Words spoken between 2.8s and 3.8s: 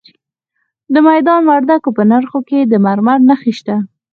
مرمرو نښې شته.